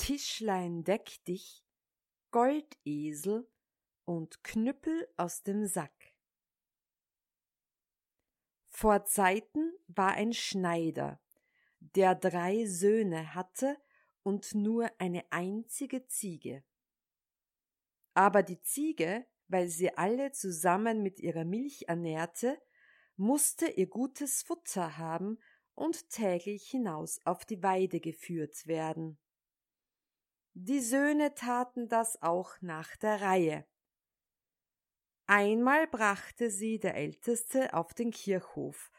[0.00, 1.62] Tischlein deck dich,
[2.30, 3.46] Goldesel
[4.06, 6.14] und Knüppel aus dem Sack.
[8.68, 11.20] Vor Zeiten war ein Schneider,
[11.80, 13.76] der drei Söhne hatte
[14.22, 16.64] und nur eine einzige Ziege.
[18.14, 22.58] Aber die Ziege, weil sie alle zusammen mit ihrer Milch ernährte,
[23.16, 25.38] musste ihr gutes Futter haben
[25.74, 29.18] und täglich hinaus auf die Weide geführt werden.
[30.54, 33.66] Die Söhne taten das auch nach der Reihe.
[35.26, 38.90] Einmal brachte sie der Älteste auf den Kirchhof,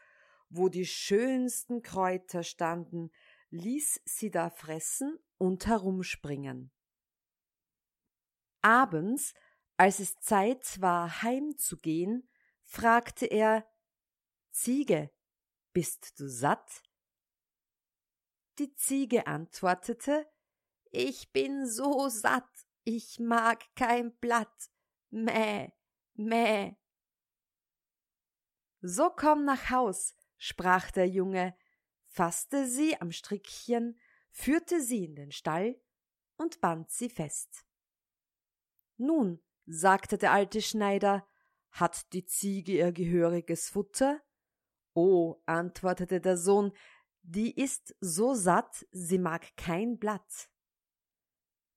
[0.48, 3.10] wo die schönsten Kräuter standen,
[3.50, 6.72] ließ sie da fressen und herumspringen.
[8.62, 9.34] Abends,
[9.76, 12.30] als es Zeit war, heimzugehen,
[12.62, 13.68] fragte er
[14.52, 15.10] Ziege,
[15.74, 16.82] bist du satt?
[18.58, 20.31] Die Ziege antwortete
[20.94, 24.70] Ich bin so satt, ich mag kein Blatt.
[25.08, 25.72] Mäh,
[26.12, 26.76] mäh.
[28.82, 31.56] So komm nach Haus, sprach der Junge,
[32.08, 33.98] fasste sie am Strickchen,
[34.32, 35.80] führte sie in den Stall
[36.36, 37.64] und band sie fest.
[38.98, 41.26] Nun, sagte der alte Schneider,
[41.70, 44.20] hat die Ziege ihr gehöriges Futter?
[44.92, 46.76] Oh, antwortete der Sohn,
[47.22, 50.51] die ist so satt, sie mag kein Blatt.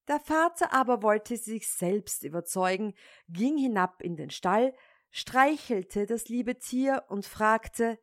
[0.08, 2.94] Der Vater aber wollte sich selbst überzeugen,
[3.28, 4.76] ging hinab in den Stall,
[5.10, 8.00] streichelte das liebe Tier und fragte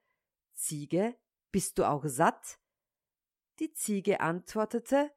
[0.55, 1.17] Ziege,
[1.53, 2.59] bist du auch satt?
[3.59, 5.13] Die Ziege antwortete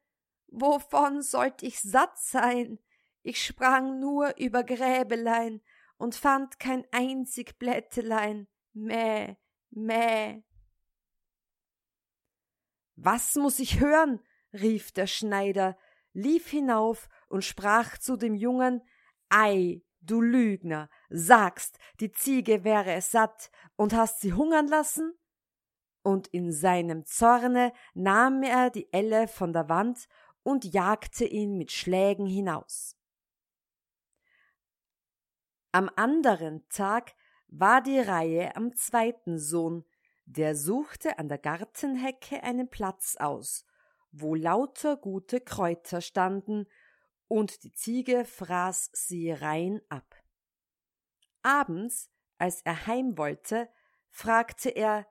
[0.48, 2.80] Wovon sollt ich satt sein?
[3.24, 5.62] Ich sprang nur über Gräbelein
[5.98, 8.48] und fand kein einzig Blättelein.
[8.74, 9.38] Mäh,
[9.72, 10.44] mäh.
[12.96, 14.22] Was muss ich hören?
[14.54, 15.78] rief der Schneider,
[16.16, 18.82] lief hinauf und sprach zu dem Jungen
[19.30, 25.14] Ei, du Lügner, sagst, die Ziege wäre es satt und hast sie hungern lassen?
[26.04, 30.08] Und in seinem Zorne nahm er die Elle von der Wand
[30.44, 32.96] und jagte ihn mit Schlägen hinaus.
[35.72, 37.16] Am anderen Tag
[37.48, 39.84] war die Reihe am zweiten Sohn,
[40.26, 43.66] der suchte an der Gartenhecke einen Platz aus,
[44.18, 46.68] wo lauter gute Kräuter standen,
[47.28, 50.16] und die Ziege fraß sie rein ab.
[51.42, 53.70] Abends, als er heim wollte,
[54.10, 55.08] fragte er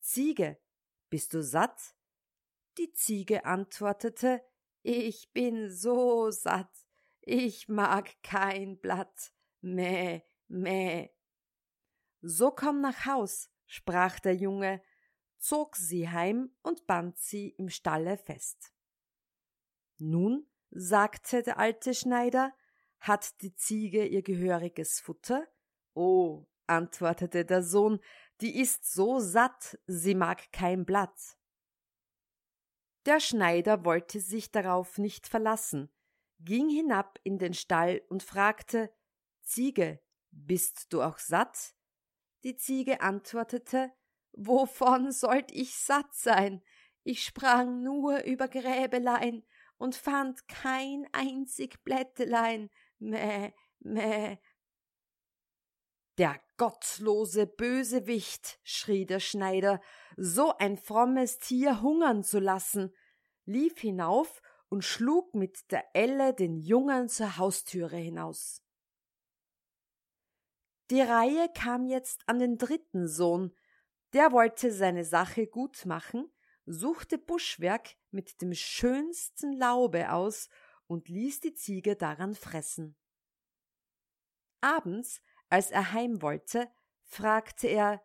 [0.00, 0.58] Ziege,
[1.08, 1.94] bist du satt?
[2.78, 4.42] Die Ziege antwortete
[4.82, 6.72] Ich bin so satt,
[7.20, 9.32] ich mag kein Blatt.
[9.60, 11.10] Mäh, mäh.
[12.20, 14.82] So komm nach Haus, sprach der Junge,
[15.42, 18.72] zog sie heim und band sie im Stalle fest.
[19.98, 22.54] Nun, sagte der alte Schneider,
[23.00, 25.48] hat die Ziege ihr gehöriges Futter?
[25.94, 28.00] Oh, antwortete der Sohn,
[28.40, 31.36] die ist so satt, sie mag kein Blatt.
[33.04, 35.92] Der Schneider wollte sich darauf nicht verlassen,
[36.38, 38.94] ging hinab in den Stall und fragte
[39.40, 41.74] Ziege, bist du auch satt?
[42.44, 43.92] Die Ziege antwortete
[44.32, 46.62] Wovon sollt ich satt sein?
[47.04, 49.44] Ich sprang nur über Gräbelein
[49.76, 52.70] und fand kein einzig Blättelein.
[52.98, 54.38] Mäh, mäh.
[56.18, 59.80] Der gottlose Bösewicht, schrie der Schneider,
[60.16, 62.94] so ein frommes Tier hungern zu lassen,
[63.44, 68.62] lief hinauf und schlug mit der Elle den Jungen zur Haustüre hinaus.
[70.90, 73.56] Die Reihe kam jetzt an den dritten Sohn,
[74.12, 76.30] der wollte seine Sache gut machen,
[76.66, 80.48] suchte Buschwerk mit dem schönsten Laube aus
[80.86, 82.96] und ließ die Ziege daran fressen.
[84.60, 86.70] Abends als er heim wollte,
[87.02, 88.02] fragte er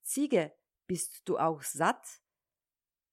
[0.00, 0.54] Ziege,
[0.86, 2.22] bist du auch satt?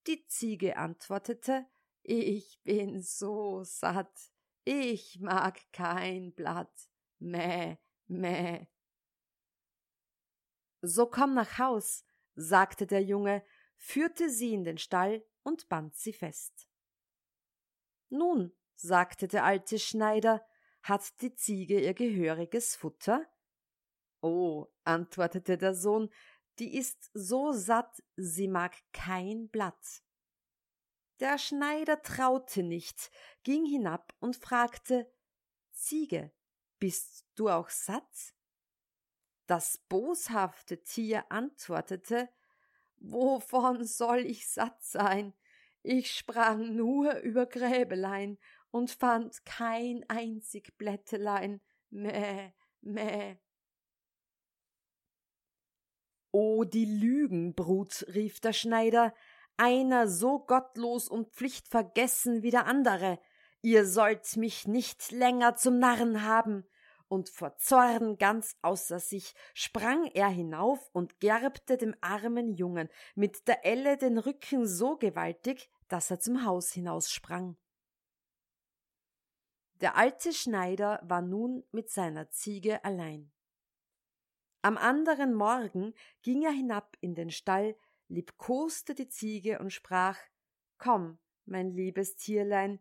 [0.07, 1.65] Die Ziege antwortete
[2.03, 4.31] Ich bin so satt,
[4.63, 6.89] ich mag kein Blatt.
[7.19, 7.77] Mäh,
[8.07, 8.67] mäh.
[10.81, 12.05] So komm nach Haus,
[12.35, 13.43] sagte der Junge,
[13.77, 16.67] führte sie in den Stall und band sie fest.
[18.09, 20.45] Nun, sagte der alte Schneider,
[20.81, 23.25] hat die Ziege ihr gehöriges Futter?
[24.21, 26.09] Oh, antwortete der Sohn,
[26.59, 30.03] die ist so satt, sie mag kein Blatt.
[31.19, 33.09] Der Schneider traute nicht,
[33.43, 35.11] ging hinab und fragte
[35.71, 36.31] Ziege,
[36.79, 38.34] bist du auch satt?
[39.47, 42.30] Das boshafte Tier antwortete
[42.97, 45.33] Wovon soll ich satt sein?
[45.83, 48.39] Ich sprang nur über Gräbelein
[48.71, 51.62] und fand kein einzig Blättelein.
[51.92, 53.38] Mäh, mäh.
[56.31, 59.13] O die Lügenbrut, rief der Schneider,
[59.57, 63.19] einer so gottlos und pflichtvergessen wie der andere.
[63.62, 66.65] Ihr sollt mich nicht länger zum Narren haben
[67.15, 73.47] und vor Zorn ganz außer sich sprang er hinauf und gerbte dem armen Jungen mit
[73.47, 77.56] der Elle den Rücken so gewaltig, dass er zum Haus hinaussprang.
[79.79, 83.31] Der alte Schneider war nun mit seiner Ziege allein.
[84.62, 87.77] Am anderen Morgen ging er hinab in den Stall,
[88.09, 90.17] liebkoste die Ziege und sprach
[90.77, 92.79] Komm, mein liebes Tierlein,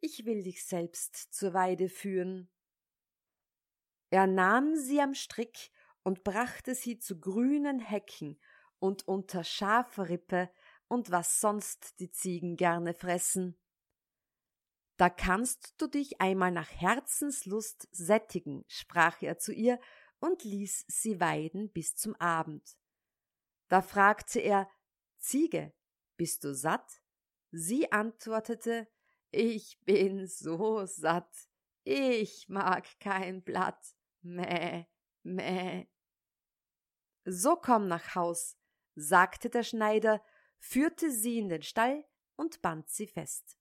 [0.00, 2.48] ich will dich selbst zur Weide führen.
[4.12, 5.70] Er nahm sie am Strick
[6.02, 8.38] und brachte sie zu grünen Hecken
[8.78, 10.50] und unter Schafrippe
[10.86, 13.58] und was sonst die Ziegen gerne fressen.
[14.98, 19.80] Da kannst du dich einmal nach Herzenslust sättigen, sprach er zu ihr
[20.20, 22.76] und ließ sie weiden bis zum Abend.
[23.68, 24.68] Da fragte er
[25.20, 25.72] Ziege,
[26.18, 27.00] bist du satt?
[27.50, 28.88] Sie antwortete
[29.30, 31.48] Ich bin so satt,
[31.84, 33.96] ich mag kein Blatt.
[34.22, 34.86] Mäh,
[35.22, 35.86] mäh.
[37.24, 38.56] So komm nach Haus,
[38.94, 40.22] sagte der Schneider,
[40.58, 42.04] führte sie in den Stall
[42.36, 43.58] und band sie fest.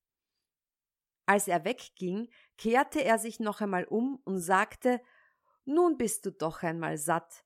[1.26, 5.02] Als er wegging, kehrte er sich noch einmal um und sagte
[5.66, 7.46] Nun bist du doch einmal satt.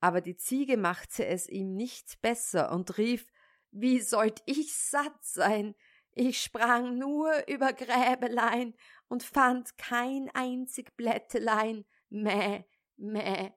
[0.00, 3.26] Aber die Ziege machte es ihm nicht besser und rief
[3.70, 5.74] Wie sollt ich satt sein?
[6.14, 8.74] Ich sprang nur über Gräbelein
[9.08, 12.64] und fand kein einzig Blättelein, Mäh,
[12.98, 13.52] mäh.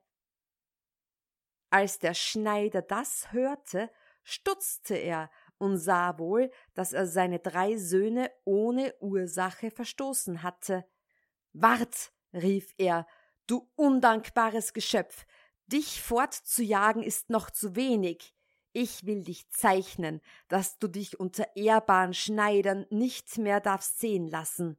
[1.68, 3.90] Als der Schneider das hörte,
[4.22, 10.86] stutzte er und sah wohl, dass er seine drei Söhne ohne Ursache verstoßen hatte.
[11.52, 13.06] Wart, rief er,
[13.46, 15.26] du undankbares Geschöpf,
[15.66, 18.34] dich fortzujagen ist noch zu wenig.
[18.72, 24.78] Ich will dich zeichnen, dass du dich unter ehrbaren Schneidern nicht mehr darfst sehen lassen.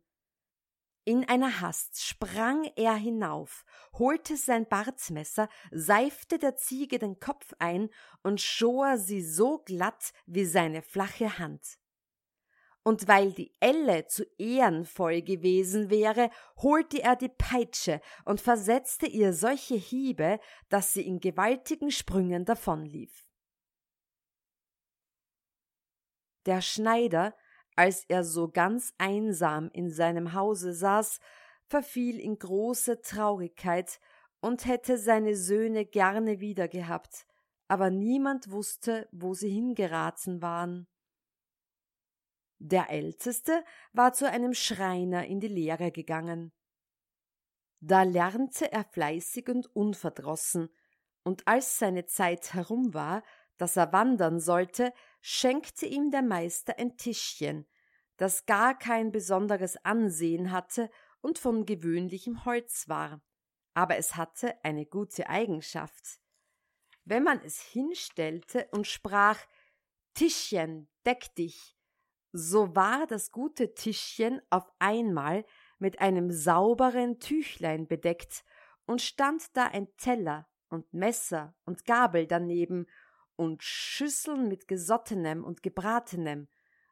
[1.07, 3.63] In einer Hast sprang er hinauf,
[3.93, 7.89] holte sein Bartmesser, seifte der Ziege den Kopf ein
[8.23, 11.79] und schor sie so glatt wie seine flache Hand.
[12.83, 19.31] Und weil die Elle zu ehrenvoll gewesen wäre, holte er die Peitsche und versetzte ihr
[19.31, 23.29] solche Hiebe, dass sie in gewaltigen Sprüngen davonlief.
[26.45, 27.33] Der Schneider
[27.77, 31.19] als er so ganz einsam in seinem Hause saß,
[31.67, 33.99] verfiel in große Traurigkeit
[34.41, 37.27] und hätte seine Söhne gerne wieder gehabt,
[37.67, 40.87] aber niemand wusste, wo sie hingeraten waren.
[42.57, 43.63] Der Älteste
[43.93, 46.51] war zu einem Schreiner in die Lehre gegangen.
[47.79, 50.69] Da lernte er fleißig und unverdrossen,
[51.23, 53.21] und als seine Zeit herum war,
[53.57, 57.67] dass er wandern sollte, schenkte ihm der Meister ein Tischchen,
[58.17, 60.89] das gar kein besonderes Ansehen hatte
[61.21, 63.21] und von gewöhnlichem Holz war,
[63.73, 66.19] aber es hatte eine gute Eigenschaft.
[67.05, 69.39] Wenn man es hinstellte und sprach
[70.13, 71.77] Tischchen, deck dich,
[72.33, 75.45] so war das gute Tischchen auf einmal
[75.79, 78.43] mit einem sauberen Tüchlein bedeckt
[78.85, 82.87] und stand da ein Teller und Messer und Gabel daneben
[83.37, 86.49] und Schüsseln mit gesottenem und gebratenem,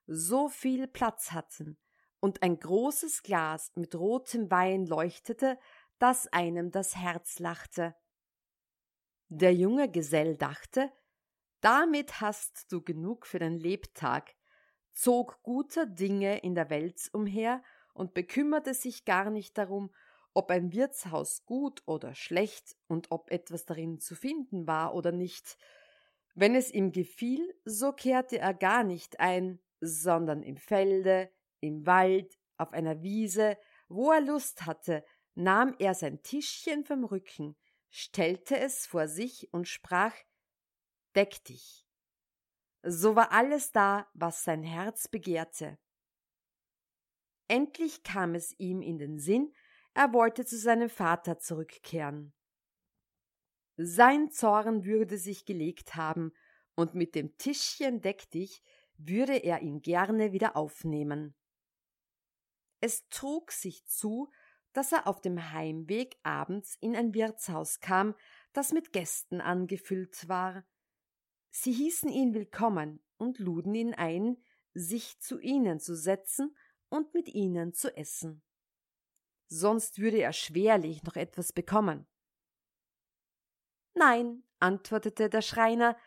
[0.07, 1.77] so viel Platz hatten,
[2.21, 5.59] und ein großes Glas mit rotem Wein leuchtete,
[5.99, 7.95] dass einem das Herz lachte.
[9.27, 10.91] Der junge Gesell dachte,
[11.61, 14.35] damit hast du genug für den Lebtag,
[14.91, 19.91] zog guter Dinge in der Welt umher und bekümmerte sich gar nicht darum,
[20.33, 25.57] ob ein Wirtshaus gut oder schlecht und ob etwas darin zu finden war oder nicht,
[26.35, 32.37] wenn es ihm gefiel, so kehrte er gar nicht ein, sondern im Felde, im Wald,
[32.57, 37.55] auf einer Wiese, wo er Lust hatte, nahm er sein Tischchen vom Rücken,
[37.89, 40.13] stellte es vor sich und sprach
[41.15, 41.87] Deck dich.
[42.83, 45.77] So war alles da, was sein Herz begehrte.
[47.47, 49.53] Endlich kam es ihm in den Sinn,
[49.93, 52.33] er wollte zu seinem Vater zurückkehren.
[53.77, 56.31] Sein Zorn würde sich gelegt haben,
[56.75, 58.61] und mit dem Tischchen deck dich
[58.97, 61.35] würde er ihn gerne wieder aufnehmen.
[62.81, 64.29] Es trug sich zu,
[64.73, 68.13] dass er auf dem Heimweg abends in ein Wirtshaus kam,
[68.51, 70.65] das mit Gästen angefüllt war.
[71.49, 74.37] Sie hießen ihn willkommen und luden ihn ein,
[74.73, 76.55] sich zu ihnen zu setzen
[76.89, 78.43] und mit ihnen zu essen.
[79.47, 82.05] Sonst würde er schwerlich noch etwas bekommen.
[83.95, 85.97] Nein, antwortete der Schreiner,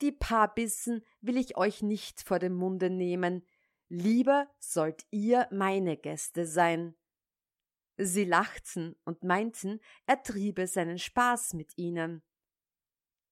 [0.00, 3.46] die paar Bissen will ich euch nicht vor dem Munde nehmen,
[3.88, 6.94] lieber sollt ihr meine Gäste sein.
[7.96, 12.22] Sie lachten und meinten, er triebe seinen Spaß mit ihnen.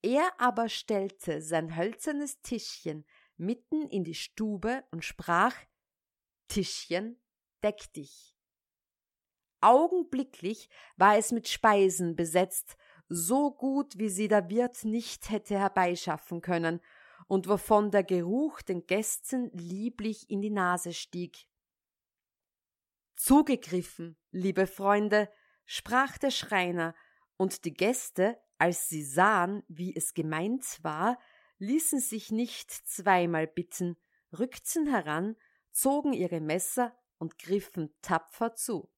[0.02, 3.04] Er aber stellte sein hölzernes Tischchen
[3.36, 5.54] mitten in die Stube und sprach
[6.48, 7.20] Tischchen,
[7.62, 8.36] deck dich.
[9.60, 12.76] Augenblicklich war es mit Speisen besetzt,
[13.14, 16.80] so gut wie sie der Wirt nicht hätte herbeischaffen können,
[17.28, 21.46] und wovon der Geruch den Gästen lieblich in die Nase stieg.
[23.14, 25.30] Zugegriffen, liebe Freunde,
[25.64, 26.94] sprach der Schreiner,
[27.36, 31.18] und die Gäste, als sie sahen, wie es gemeint war,
[31.58, 33.96] ließen sich nicht zweimal bitten,
[34.38, 35.36] rückten heran,
[35.70, 38.90] zogen ihre Messer und griffen tapfer zu.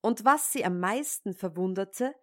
[0.00, 2.14] Und was sie am meisten verwunderte,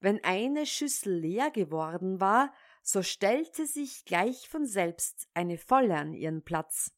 [0.00, 2.52] wenn eine Schüssel leer geworden war,
[2.82, 6.92] so stellte sich gleich von selbst eine volle an ihren Platz.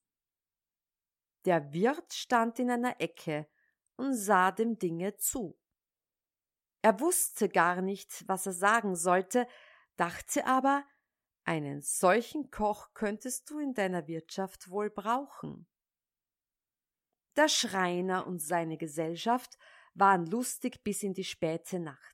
[1.45, 3.49] Der Wirt stand in einer Ecke
[3.97, 5.59] und sah dem Dinge zu.
[6.83, 9.47] Er wusste gar nicht, was er sagen sollte,
[9.97, 10.85] dachte aber,
[11.45, 15.67] einen solchen Koch könntest du in deiner Wirtschaft wohl brauchen.
[17.37, 19.59] Der Schreiner und seine Gesellschaft
[19.95, 22.12] waren lustig bis in die späte Nacht.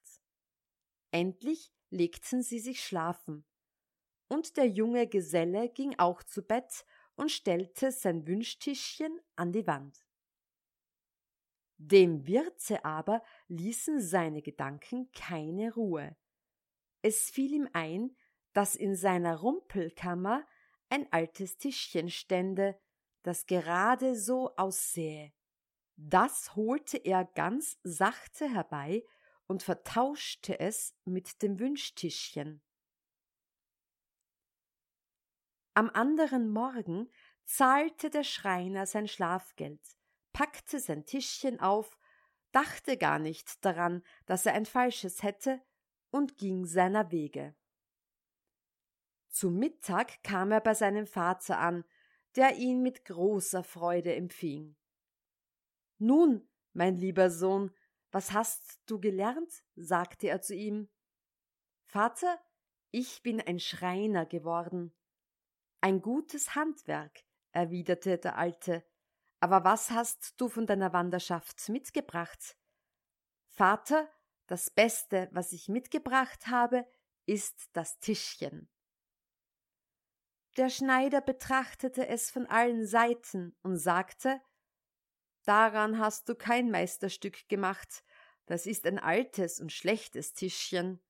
[1.10, 3.44] Endlich legten sie sich schlafen,
[4.28, 6.84] und der junge Geselle ging auch zu Bett
[7.16, 10.04] und stellte sein Wünschtischchen an die Wand.
[11.78, 16.16] Dem Wirte aber ließen seine Gedanken keine Ruhe.
[17.02, 18.16] Es fiel ihm ein,
[18.52, 20.44] dass in seiner Rumpelkammer
[20.90, 22.78] ein altes Tischchen stände,
[23.22, 25.32] das gerade so aussähe.
[25.96, 29.04] Das holte er ganz sachte herbei
[29.48, 32.62] und vertauschte es mit dem Wünschtischchen.
[35.74, 37.10] Am anderen Morgen
[37.44, 39.80] zahlte der Schreiner sein Schlafgeld,
[40.32, 41.98] packte sein Tischchen auf,
[42.52, 45.60] dachte gar nicht daran, dass er ein falsches hätte,
[46.10, 47.54] und ging seiner Wege.
[49.28, 51.84] Zu Mittag kam er bei seinem Vater an,
[52.34, 54.76] der ihn mit großer Freude empfing.
[55.98, 57.74] Nun, mein lieber Sohn,
[58.10, 59.64] was hast du gelernt?
[59.76, 60.88] sagte er zu ihm.
[61.86, 62.38] Vater,
[62.90, 64.94] ich bin ein Schreiner geworden.
[65.80, 68.84] Ein gutes Handwerk, erwiderte der Alte.
[69.40, 72.56] Aber was hast du von deiner Wanderschaft mitgebracht?
[73.46, 74.08] Vater,
[74.46, 76.86] das Beste, was ich mitgebracht habe,
[77.26, 78.70] ist das Tischchen.
[80.56, 84.40] Der Schneider betrachtete es von allen Seiten und sagte
[85.48, 88.04] Daran hast du kein Meisterstück gemacht,
[88.44, 91.00] das ist ein altes und schlechtes Tischchen.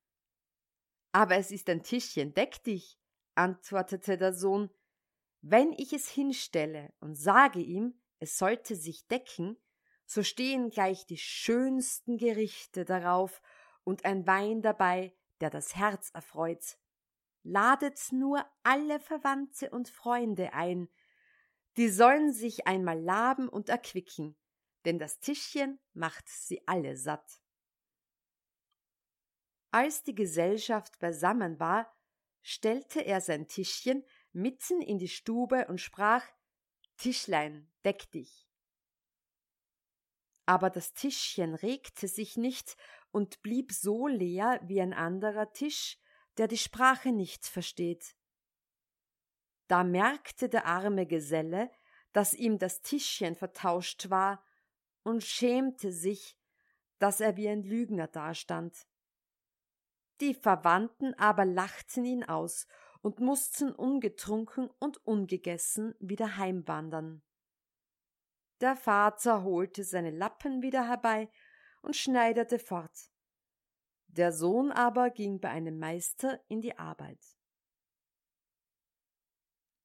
[1.11, 3.00] Aber es ist ein Tischchen, deck dich,
[3.35, 4.71] antwortete der Sohn.
[5.40, 9.57] Wenn ich es hinstelle und sage ihm, es sollte sich decken,
[10.07, 13.42] so stehen gleich die schönsten Gerichte darauf
[13.83, 16.78] und ein Wein dabei, der das Herz erfreut.
[17.42, 20.88] Ladet nur alle Verwandte und Freunde ein,
[21.76, 24.37] die sollen sich einmal laben und erquicken,
[24.84, 27.40] denn das Tischchen macht sie alle satt.
[29.70, 31.94] Als die Gesellschaft beisammen war,
[32.42, 36.25] stellte er sein Tischchen mitten in die Stube und sprach
[36.96, 38.48] Tischlein, deck dich.
[40.46, 42.76] Aber das Tischchen regte sich nicht
[43.10, 45.98] und blieb so leer wie ein anderer Tisch,
[46.38, 48.16] der die Sprache nicht versteht.
[49.68, 51.70] Da merkte der arme Geselle,
[52.12, 54.42] dass ihm das Tischchen vertauscht war,
[55.04, 56.37] und schämte sich,
[56.98, 58.87] dass er wie ein Lügner dastand.
[60.20, 62.66] Die Verwandten aber lachten ihn aus
[63.00, 67.22] und mussten ungetrunken und ungegessen wieder heimwandern.
[68.60, 71.30] Der Vater holte seine Lappen wieder herbei
[71.80, 73.10] und schneiderte fort.
[74.08, 77.38] Der Sohn aber ging bei einem Meister in die Arbeit.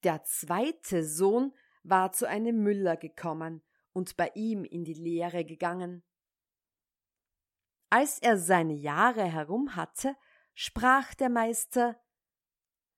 [0.04, 6.04] Der zweite Sohn war zu einem Müller gekommen und bei ihm in die Lehre gegangen.
[7.90, 10.16] Als er seine Jahre herum hatte,
[10.56, 12.00] sprach der Meister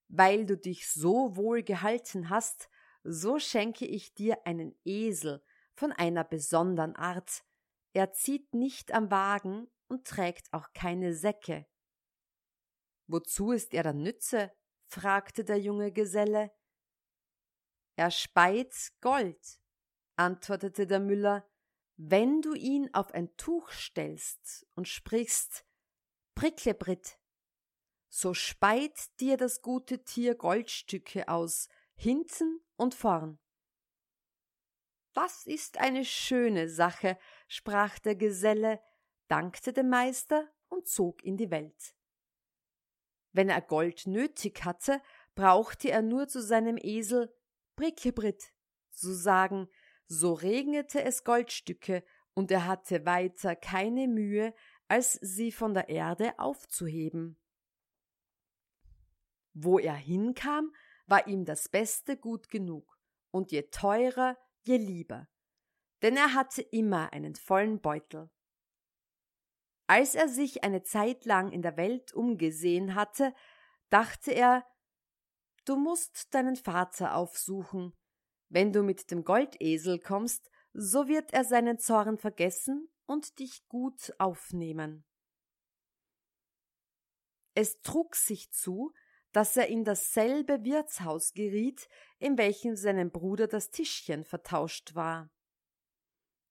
[0.08, 2.68] Weil du dich so wohl gehalten hast,
[3.04, 5.44] so schenke ich dir einen Esel
[5.74, 7.44] von einer besondern Art.
[7.92, 11.66] Er zieht nicht am Wagen und trägt auch keine Säcke.
[13.06, 14.50] Wozu ist er dann Nütze?
[14.86, 16.50] fragte der junge Geselle.
[17.96, 19.58] Er speit Gold,
[20.16, 21.48] antwortete der Müller,
[21.96, 25.64] wenn du ihn auf ein Tuch stellst und sprichst
[26.34, 27.18] Pricklebritt,
[28.08, 33.38] so speit dir das gute Tier Goldstücke aus, hinten und vorn.
[35.14, 38.82] Das ist eine schöne Sache, sprach der Geselle,
[39.28, 41.94] dankte dem Meister und zog in die Welt.
[43.32, 45.00] Wenn er Gold nötig hatte,
[45.34, 47.34] brauchte er nur zu seinem Esel
[47.76, 48.52] Brickebritt
[48.90, 49.68] zu sagen,
[50.06, 52.04] so regnete es Goldstücke,
[52.34, 54.54] und er hatte weiter keine Mühe,
[54.88, 57.38] als sie von der Erde aufzuheben.
[59.54, 60.74] Wo er hinkam,
[61.06, 62.98] war ihm das Beste gut genug,
[63.30, 65.28] und je teurer, je lieber,
[66.02, 68.30] denn er hatte immer einen vollen Beutel.
[69.86, 73.32] Als er sich eine Zeit lang in der Welt umgesehen hatte,
[73.88, 74.66] dachte er,
[75.66, 77.92] du musst deinen Vater aufsuchen.
[78.48, 84.14] Wenn du mit dem Goldesel kommst, so wird er seinen Zorn vergessen und dich gut
[84.18, 85.04] aufnehmen.
[87.54, 88.92] Es trug sich zu,
[89.32, 95.30] dass er in dasselbe Wirtshaus geriet, in welchem seinem Bruder das Tischchen vertauscht war.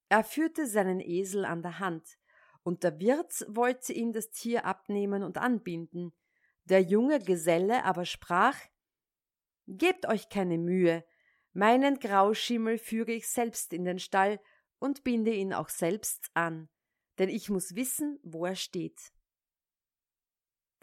[0.09, 2.17] Er führte seinen Esel an der Hand,
[2.63, 6.13] und der Wirt wollte ihm das Tier abnehmen und anbinden.
[6.63, 8.57] Der junge Geselle aber sprach
[9.67, 11.03] Gebt euch keine Mühe,
[11.53, 14.39] meinen Grauschimmel führe ich selbst in den Stall
[14.79, 16.69] und binde ihn auch selbst an,
[17.17, 19.11] denn ich muss wissen, wo er steht.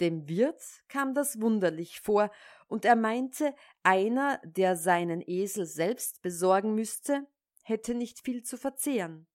[0.00, 2.30] Dem Wirt kam das wunderlich vor,
[2.66, 7.26] und er meinte, einer, der seinen Esel selbst besorgen müsste,
[7.62, 9.28] hätte nicht viel zu verzehren.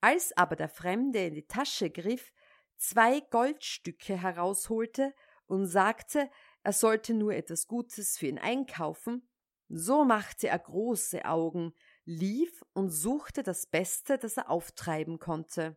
[0.00, 2.32] Als aber der Fremde in die Tasche griff,
[2.76, 5.14] zwei Goldstücke herausholte
[5.46, 6.28] und sagte,
[6.64, 9.28] er sollte nur etwas Gutes für ihn einkaufen,
[9.68, 11.74] so machte er große Augen,
[12.04, 15.76] lief und suchte das Beste, das er auftreiben konnte.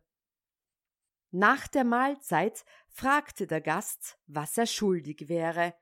[1.30, 5.74] Nach der Mahlzeit fragte der Gast, was er schuldig wäre.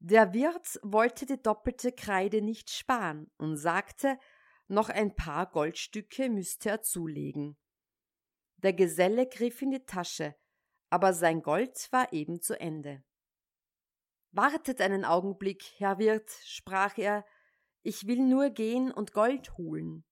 [0.00, 4.18] Der Wirt wollte die doppelte Kreide nicht sparen und sagte,
[4.66, 7.56] noch ein paar Goldstücke müsste er zulegen.
[8.56, 10.34] Der Geselle griff in die Tasche,
[10.90, 13.04] aber sein Gold war eben zu Ende.
[14.36, 17.24] Wartet einen Augenblick, Herr Wirt, sprach er,
[17.84, 20.04] ich will nur gehen und Gold holen,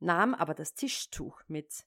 [0.00, 1.86] nahm aber das Tischtuch mit.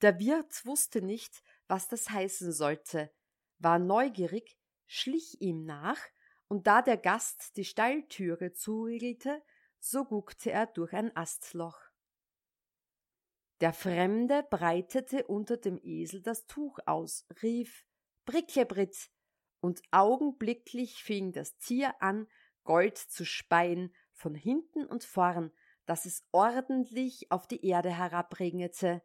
[0.00, 3.12] Der Wirt wusste nicht, was das heißen sollte,
[3.58, 5.98] war neugierig, schlich ihm nach,
[6.46, 9.42] und da der Gast die Stalltüre zuriegelte,
[9.80, 11.80] so guckte er durch ein Astloch.
[13.60, 17.84] Der Fremde breitete unter dem Esel das Tuch aus, rief
[18.26, 19.10] Bricklebritz,
[19.62, 22.26] und augenblicklich fing das Tier an,
[22.64, 25.52] Gold zu speien, von hinten und vorn,
[25.86, 29.02] dass es ordentlich auf die Erde herabregnete.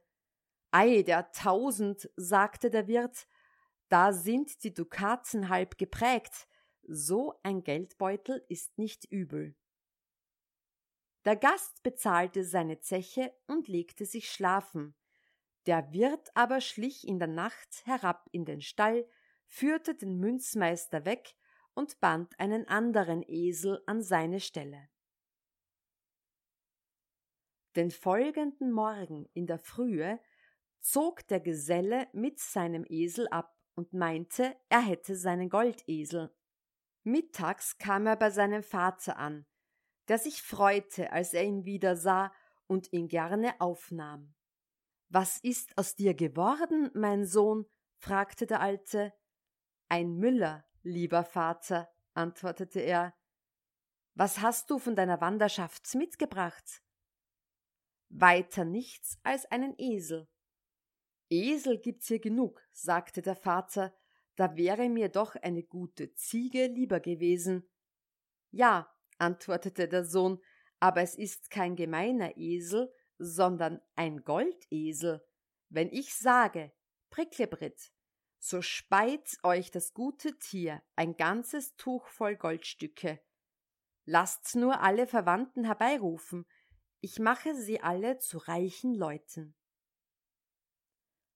[0.72, 3.28] Ei, der Tausend, sagte der Wirt,
[3.90, 6.48] da sind die Dukaten halb geprägt,
[6.84, 9.56] so ein Geldbeutel ist nicht übel.
[11.26, 14.96] Der Gast bezahlte seine Zeche und legte sich schlafen.
[15.66, 19.08] Der Wirt aber schlich in der Nacht herab in den Stall,
[19.48, 21.36] führte den Münzmeister weg
[21.74, 24.90] und band einen anderen Esel an seine Stelle.
[27.76, 30.20] Den folgenden Morgen in der Frühe
[30.80, 36.34] zog der Geselle mit seinem Esel ab und meinte, er hätte seinen Goldesel.
[37.04, 39.46] Mittags kam er bei seinem Vater an,
[40.08, 42.34] der sich freute, als er ihn wieder sah
[42.66, 44.34] und ihn gerne aufnahm.
[45.10, 47.66] Was ist aus dir geworden, mein Sohn?
[48.00, 49.14] fragte der Alte.
[49.90, 53.14] Ein Müller, lieber Vater, antwortete er.
[54.16, 56.82] Was hast du von deiner Wanderschaft mitgebracht?
[58.10, 60.28] Weiter nichts als einen Esel.
[61.30, 63.94] Esel gibt's hier genug, sagte der Vater,
[64.36, 67.70] da wäre mir doch eine gute Ziege lieber gewesen.
[68.52, 70.42] Ja, antwortete der Sohn,
[70.80, 75.26] aber es ist kein gemeiner Esel, sondern ein Goldesel.
[75.70, 76.72] Wenn ich sage,
[77.10, 77.92] Pricklebritt,
[78.48, 83.20] so speit euch das gute Tier ein ganzes Tuch voll Goldstücke.
[84.06, 86.46] Lasst nur alle Verwandten herbeirufen,
[87.02, 89.56] ich mache sie alle zu reichen Leuten.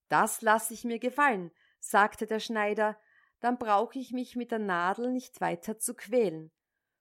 [0.08, 2.98] Das lass ich mir gefallen, sagte der Schneider,
[3.40, 6.52] dann brauche ich mich mit der Nadel nicht weiter zu quälen,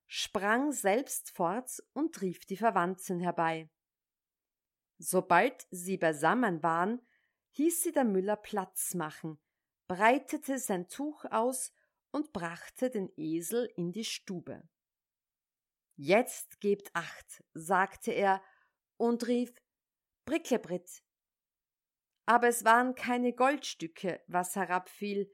[0.07, 3.69] sprang selbst fort und rief die Verwandten herbei.
[4.97, 7.01] Sobald sie beisammen waren,
[7.51, 9.39] hieß sie der Müller Platz machen,
[9.91, 11.73] breitete sein Tuch aus
[12.11, 14.63] und brachte den Esel in die Stube.
[15.97, 18.41] Jetzt gebt acht, sagte er
[18.95, 19.53] und rief
[20.23, 21.03] Bricklebrit.
[22.25, 25.29] Aber es waren keine Goldstücke, was herabfiel,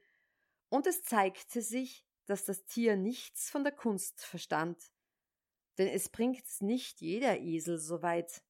[0.70, 4.90] und es zeigte sich, dass das Tier nichts von der Kunst verstand,
[5.78, 8.42] denn es bringt's nicht jeder Esel so weit.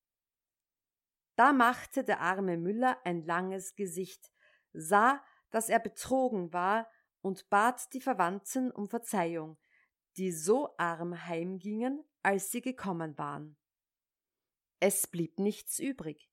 [1.36, 4.32] Da machte der arme Müller ein langes Gesicht,
[4.72, 6.88] sah, dass er betrogen war
[7.20, 9.58] und bat die Verwandten um Verzeihung,
[10.16, 13.56] die so arm heimgingen, als sie gekommen waren.
[14.80, 16.30] Es blieb nichts übrig.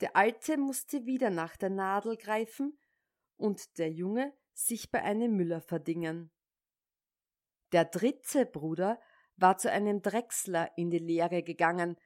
[0.00, 2.78] Der Alte musste wieder nach der Nadel greifen
[3.36, 6.30] und der Junge sich bei einem Müller verdingen.
[7.72, 9.00] Der dritte Bruder
[9.36, 11.96] war zu einem Drechsler in die Lehre gegangen,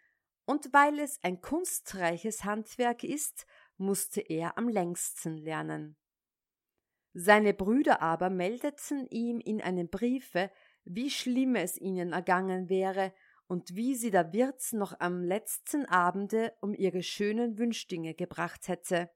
[0.46, 3.46] und weil es ein kunstreiches Handwerk ist,
[3.78, 5.96] musste er am längsten lernen.
[7.14, 10.50] Seine Brüder aber meldeten ihm in einem Briefe,
[10.85, 13.14] wie schlimm es ihnen ergangen wäre
[13.46, 19.11] und wie sie der Wirt noch am letzten Abende um ihre schönen Wünschdinge gebracht hätte.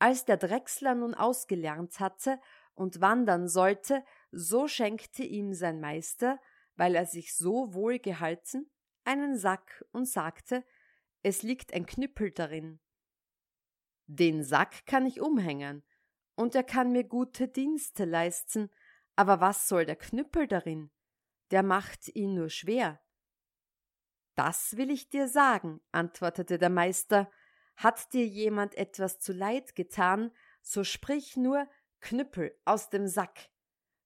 [0.00, 2.40] Als der Drechsler nun ausgelernt hatte
[2.74, 6.40] und wandern sollte, so schenkte ihm sein Meister,
[6.74, 8.68] weil er sich so wohl gehalten,
[9.04, 10.64] einen Sack und sagte,
[11.22, 12.80] es liegt ein Knüppel darin.
[14.10, 15.84] Den Sack kann ich umhängen,
[16.34, 18.70] und er kann mir gute Dienste leisten,
[19.16, 20.90] aber was soll der Knüppel darin?
[21.50, 23.00] Der macht ihn nur schwer.
[24.34, 27.30] Das will ich dir sagen, antwortete der Meister,
[27.76, 30.30] hat dir jemand etwas zu Leid getan,
[30.62, 31.68] so sprich nur
[32.00, 33.50] Knüppel aus dem Sack.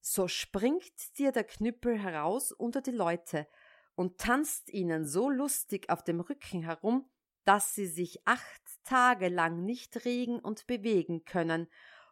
[0.00, 3.46] So springt dir der Knüppel heraus unter die Leute
[3.94, 7.08] und tanzt ihnen so lustig auf dem Rücken herum,
[7.44, 11.68] dass sie sich acht Tage lang nicht regen und bewegen können,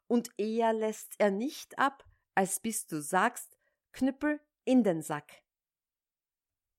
[0.06, 2.04] und eher lässt er nicht ab,
[2.34, 3.56] als bis du sagst,
[3.92, 5.42] Knüppel in den Sack.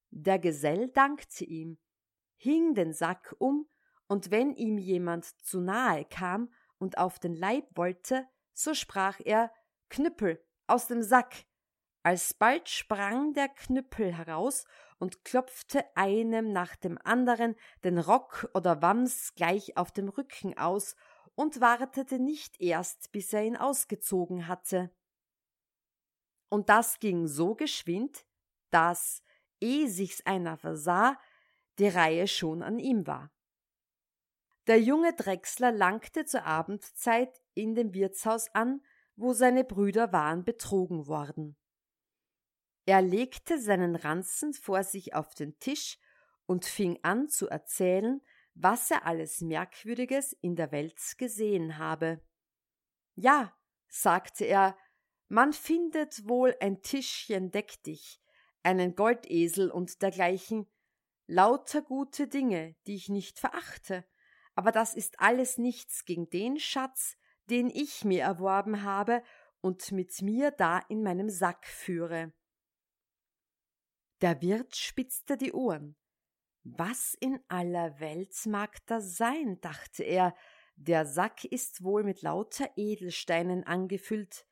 [0.10, 1.78] Der Gesell dankte ihm,
[2.36, 3.70] hing den Sack um,
[4.08, 9.54] und wenn ihm jemand zu nahe kam und auf den Leib wollte, so sprach er
[9.90, 11.46] Knüppel aus dem Sack.
[12.04, 14.66] Alsbald sprang der Knüppel heraus
[15.02, 20.96] und klopfte einem nach dem anderen den Rock oder Wams gleich auf dem Rücken aus
[21.34, 24.92] und wartete nicht erst, bis er ihn ausgezogen hatte.
[26.50, 28.28] Und das ging so geschwind,
[28.70, 29.24] dass,
[29.60, 31.20] ehe sich's einer versah,
[31.80, 33.32] die Reihe schon an ihm war.
[34.68, 38.84] Der junge Drechsler langte zur Abendzeit in dem Wirtshaus an,
[39.16, 41.58] wo seine Brüder waren betrogen worden.
[42.92, 45.98] Er legte seinen Ranzen vor sich auf den Tisch
[46.46, 48.20] und fing an zu erzählen,
[48.54, 52.20] was er alles Merkwürdiges in der Welt gesehen habe.
[53.16, 54.78] Ja, sagte er,
[55.30, 58.22] man findet wohl ein Tischchen deck dich,
[58.62, 60.68] einen Goldesel und dergleichen,
[61.28, 64.04] lauter gute Dinge, die ich nicht verachte,
[64.54, 67.16] aber das ist alles nichts gegen den Schatz,
[67.50, 69.24] den ich mir erworben habe
[69.62, 72.34] und mit mir da in meinem Sack führe.
[74.22, 75.96] Der Wirt spitzte die Ohren.
[76.64, 79.60] Was in aller Welt mag das sein?
[79.62, 80.36] dachte er.
[80.76, 84.46] Der Sack ist wohl mit lauter Edelsteinen angefüllt.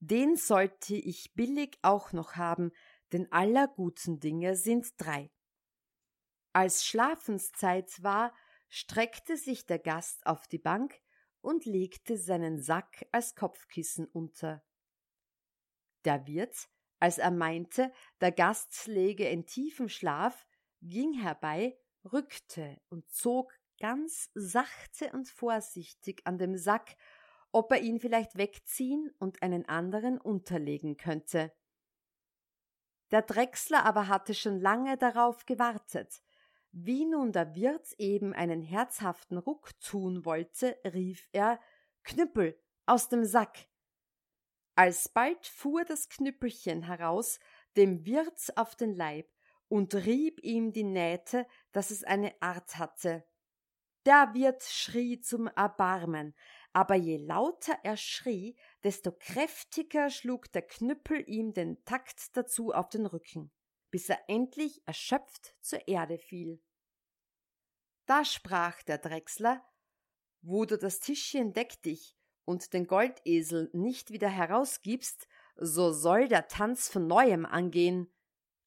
[0.00, 2.70] Den sollte ich billig auch noch haben,
[3.12, 5.30] denn aller guten Dinge sind drei.
[6.52, 8.34] Als Schlafenszeit war,
[8.68, 11.00] streckte sich der Gast auf die Bank
[11.40, 14.62] und legte seinen Sack als Kopfkissen unter.
[16.04, 16.68] Der Wirt
[17.00, 20.46] als er meinte, der Gast läge in tiefem Schlaf,
[20.82, 21.78] ging herbei,
[22.12, 26.96] rückte und zog ganz sachte und vorsichtig an dem Sack,
[27.52, 31.52] ob er ihn vielleicht wegziehen und einen anderen unterlegen könnte.
[33.10, 36.20] Der Drechsler aber hatte schon lange darauf gewartet.
[36.72, 41.58] Wie nun der Wirt eben einen herzhaften Ruck tun wollte, rief er
[42.02, 43.66] Knüppel aus dem Sack.
[44.78, 47.40] Alsbald fuhr das Knüppelchen heraus
[47.76, 49.28] dem Wirt auf den Leib
[49.66, 53.24] und rieb ihm die Nähte, dass es eine Art hatte.
[54.06, 56.32] Der Wirt schrie zum Erbarmen,
[56.72, 62.88] aber je lauter er schrie, desto kräftiger schlug der Knüppel ihm den Takt dazu auf
[62.88, 63.50] den Rücken.
[63.90, 66.62] bis er endlich erschöpft zur Erde fiel.
[68.06, 69.66] Da sprach der Drechsler,
[70.40, 72.17] wo du das Tischchen deck dich
[72.48, 78.10] und den Goldesel nicht wieder herausgibst, so soll der Tanz von neuem angehen.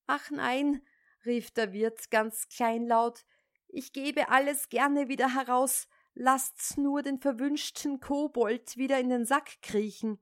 [0.06, 0.86] Ach nein,
[1.26, 3.26] rief der Wirt ganz kleinlaut,
[3.70, 9.64] ich gebe alles gerne wieder heraus, lasst's nur den verwünschten Kobold wieder in den Sack
[9.64, 10.20] kriechen.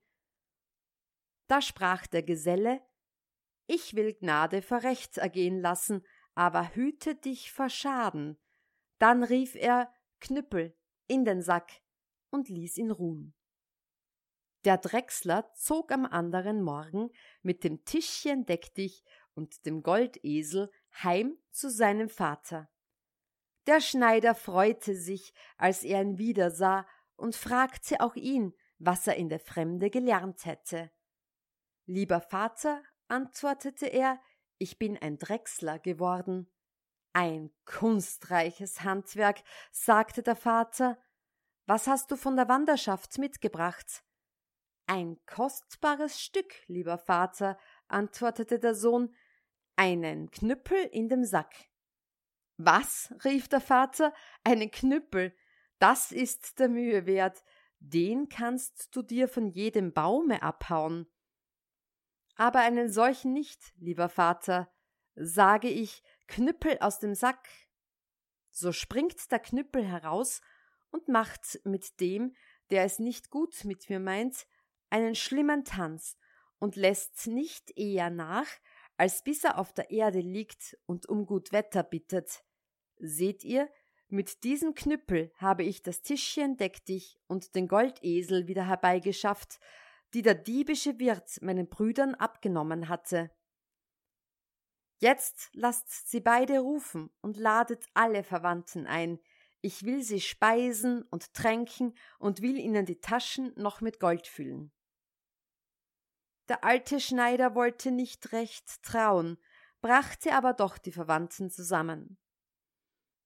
[1.47, 2.81] Da sprach der Geselle,
[3.67, 8.37] ich will Gnade vor Recht ergehen lassen, aber hüte dich vor Schaden.
[8.99, 9.91] Dann rief er
[10.21, 11.81] Knüppel in den Sack
[12.29, 13.35] und ließ ihn ruhen.
[14.65, 20.69] Der Drechsler zog am anderen Morgen mit dem Tischchen deck dich und dem Goldesel
[21.01, 22.69] heim zu seinem Vater.
[23.67, 29.29] Der Schneider freute sich, als er ihn wiedersah, und fragte auch ihn, was er in
[29.29, 30.91] der Fremde gelernt hätte.
[31.85, 34.19] Lieber Vater, antwortete er,
[34.57, 36.51] ich bin ein Drechsler geworden.
[37.13, 39.41] Ein kunstreiches Handwerk,
[39.71, 40.97] sagte der Vater.
[41.65, 44.03] Was hast du von der Wanderschaft mitgebracht?
[44.89, 49.15] Ein kostbares Stück, lieber Vater, antwortete der Sohn,
[49.75, 51.53] einen Knüppel in dem Sack.
[52.57, 53.13] Was?
[53.23, 55.35] rief der Vater, einen Knüppel,
[55.77, 57.43] das ist der Mühe wert,
[57.77, 61.05] den kannst du dir von jedem Baume abhauen.
[62.33, 64.73] Aber einen solchen nicht, lieber Vater,
[65.13, 67.47] sage ich, Knüppel aus dem Sack.
[68.49, 70.41] So springt der Knüppel heraus
[70.89, 72.35] und macht mit dem,
[72.71, 74.47] der es nicht gut mit mir meint,
[74.89, 76.17] einen schlimmen Tanz
[76.59, 78.47] und lässt nicht eher nach,
[78.97, 82.43] als bis er auf der Erde liegt und um gut Wetter bittet.
[82.97, 83.69] Seht ihr,
[84.09, 89.59] mit diesem Knüppel habe ich das Tischchen deck dich und den Goldesel wieder herbeigeschafft,
[90.13, 93.31] die der diebische Wirt meinen Brüdern abgenommen hatte.
[94.97, 99.19] Jetzt lasst sie beide rufen und ladet alle Verwandten ein,
[99.61, 104.71] ich will sie speisen und tränken und will ihnen die Taschen noch mit Gold füllen.
[106.49, 109.37] Der alte Schneider wollte nicht recht trauen,
[109.81, 112.17] brachte aber doch die Verwandten zusammen.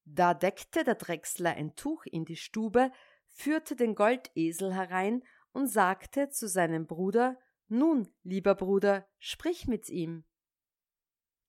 [0.03, 2.91] Da deckte der Drechsler ein Tuch in die Stube,
[3.29, 10.25] führte den Goldesel herein und sagte zu seinem Bruder Nun, lieber Bruder, sprich mit ihm.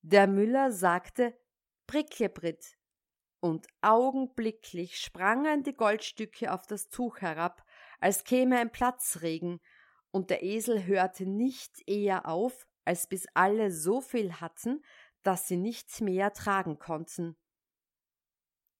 [0.01, 1.37] Der Müller sagte
[1.87, 2.77] Bricklebrit,
[3.41, 7.63] und augenblicklich sprangen die Goldstücke auf das Tuch herab,
[7.99, 9.59] als käme ein Platzregen,
[10.15, 14.81] und der Esel hörte nicht eher auf, als bis alle so viel hatten,
[15.23, 17.35] dass sie nichts mehr tragen konnten.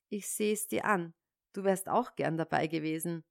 [0.07, 1.13] Ich seh's dir an,
[1.51, 3.25] du wärst auch gern dabei gewesen.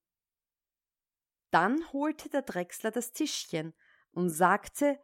[1.51, 3.73] Dann holte der Drechsler das Tischchen
[4.11, 5.03] und sagte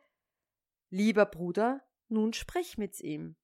[0.91, 3.35] Lieber Bruder, nun sprich mit ihm.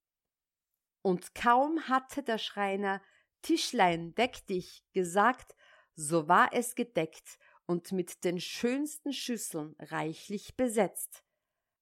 [1.01, 3.01] Und kaum hatte der Schreiner
[3.41, 5.57] Tischlein, deck dich gesagt,
[5.95, 11.23] so war es gedeckt und mit den schönsten Schüsseln reichlich besetzt.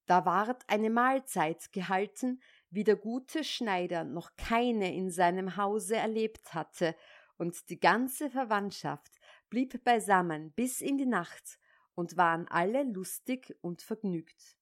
[0.07, 6.55] Da ward eine Mahlzeit gehalten, wie der gute Schneider noch keine in seinem Hause erlebt
[6.55, 6.95] hatte,
[7.37, 9.19] und die ganze Verwandtschaft
[9.51, 11.59] blieb beisammen bis in die Nacht
[11.95, 14.57] und waren alle lustig und vergnügt.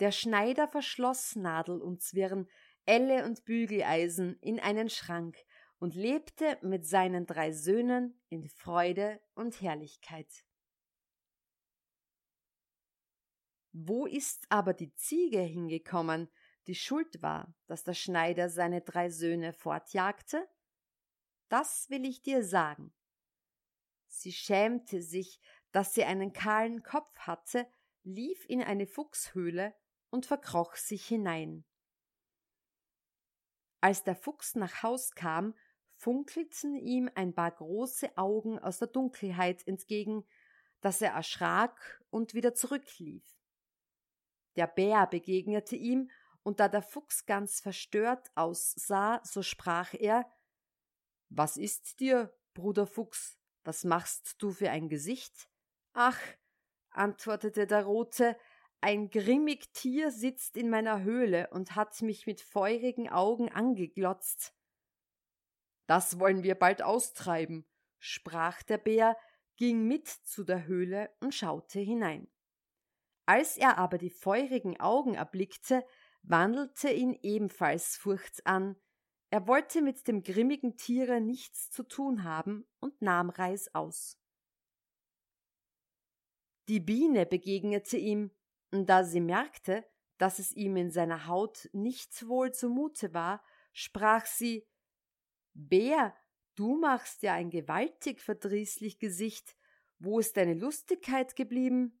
[0.00, 2.48] Der Schneider verschloss Nadel und Zwirn,
[2.86, 5.36] Elle und Bügeleisen in einen Schrank
[5.80, 10.44] und lebte mit seinen drei Söhnen in Freude und Herrlichkeit.
[13.72, 16.28] Wo ist aber die Ziege hingekommen,
[16.66, 20.46] die schuld war, dass der Schneider seine drei Söhne fortjagte?
[21.48, 22.92] Das will ich dir sagen.
[24.06, 25.40] Sie schämte sich,
[25.72, 27.66] dass sie einen kahlen Kopf hatte,
[28.02, 29.74] lief in eine Fuchshöhle
[30.10, 31.64] und verkroch sich hinein.
[33.80, 35.54] Als der Fuchs nach Haus kam,
[36.00, 40.24] funkelten ihm ein paar große Augen aus der Dunkelheit entgegen,
[40.80, 43.22] dass er erschrak und wieder zurücklief.
[44.56, 46.10] Der Bär begegnete ihm,
[46.42, 50.24] und da der Fuchs ganz verstört aussah, so sprach er
[51.28, 55.50] Was ist dir, Bruder Fuchs, was machst du für ein Gesicht?
[55.92, 56.18] Ach,
[56.88, 58.38] antwortete der Rote,
[58.80, 64.54] ein grimmig Tier sitzt in meiner Höhle und hat mich mit feurigen Augen angeglotzt.
[65.90, 67.66] Das wollen wir bald austreiben,
[67.98, 69.16] sprach der Bär,
[69.56, 72.28] ging mit zu der Höhle und schaute hinein.
[73.26, 75.84] Als er aber die feurigen Augen erblickte,
[76.22, 78.76] wandelte ihn ebenfalls Furcht an,
[79.30, 84.16] er wollte mit dem grimmigen Tiere nichts zu tun haben und nahm Reis aus.
[86.68, 88.30] Die Biene begegnete ihm,
[88.70, 89.84] und da sie merkte,
[90.18, 94.69] dass es ihm in seiner Haut nicht wohl zumute war, sprach sie
[95.54, 96.14] Bär,
[96.54, 99.56] du machst ja ein gewaltig verdrießlich Gesicht,
[99.98, 102.00] wo ist deine Lustigkeit geblieben?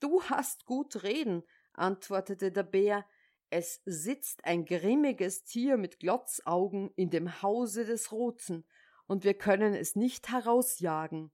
[0.00, 3.06] Du hast gut reden, antwortete der Bär,
[3.50, 8.66] es sitzt ein grimmiges Tier mit Glotzaugen in dem Hause des Roten,
[9.06, 11.32] und wir können es nicht herausjagen.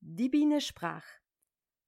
[0.00, 1.04] Die Biene sprach.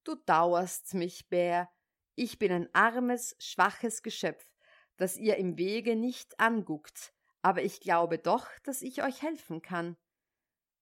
[0.04, 1.70] Du dauerst mich, Bär,
[2.14, 4.52] ich bin ein armes, schwaches Geschöpf,
[4.96, 9.96] das ihr im Wege nicht anguckt, aber ich glaube doch, dass ich euch helfen kann.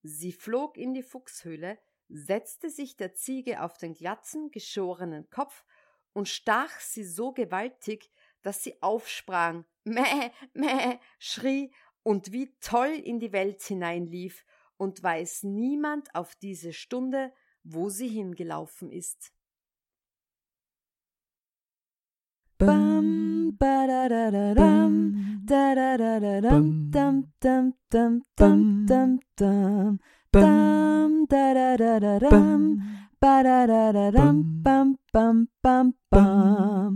[0.03, 1.77] Sie flog in die Fuchshöhle,
[2.09, 5.65] setzte sich der Ziege auf den glatzen, geschorenen Kopf
[6.13, 11.71] und stach sie so gewaltig, dass sie aufsprang, mäh, mäh, schrie
[12.03, 14.45] und wie toll in die Welt hineinlief
[14.77, 19.33] und weiß niemand auf diese Stunde, wo sie hingelaufen ist.
[22.59, 24.93] Bam, ba da da da dam,
[25.45, 29.99] da da da da dam, dam dam dam dam dam dam,
[30.33, 32.61] dam da da da da dam,
[33.21, 36.95] ba da da da dam, bam bam bam bam.